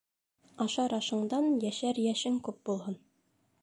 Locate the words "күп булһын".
2.49-3.03